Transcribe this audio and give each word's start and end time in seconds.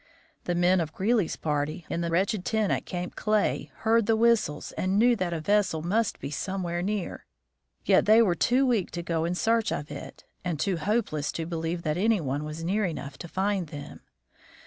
The 0.45 0.55
men 0.55 0.81
of 0.81 0.93
Greely's 0.93 1.35
party 1.35 1.85
in 1.87 2.01
the 2.01 2.09
wretched 2.09 2.43
tent 2.43 2.71
at 2.71 2.87
Camp 2.87 3.15
Clay 3.15 3.71
heard 3.81 4.07
the 4.07 4.15
whistles 4.15 4.71
and 4.71 4.97
knew 4.97 5.15
that 5.17 5.31
a 5.31 5.39
vessel 5.39 5.83
must 5.83 6.19
be 6.19 6.31
somewhere 6.31 6.81
near, 6.81 7.27
yet 7.85 8.07
they 8.07 8.19
were 8.19 8.33
too 8.33 8.65
weak 8.65 8.89
to 8.93 9.03
go 9.03 9.25
in 9.25 9.35
search 9.35 9.71
of 9.71 9.91
it, 9.91 10.25
and 10.43 10.59
too 10.59 10.77
hopeless 10.77 11.31
to 11.33 11.45
believe 11.45 11.83
that 11.83 11.97
any 11.97 12.19
one 12.19 12.43
was 12.43 12.63
near 12.63 12.83
enough 12.83 13.19
to 13.19 13.27
find 13.27 13.67
them. 13.67 13.99